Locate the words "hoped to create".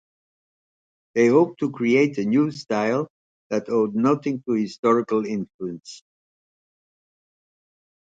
1.27-2.17